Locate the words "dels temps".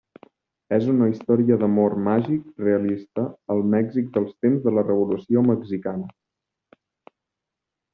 4.19-4.67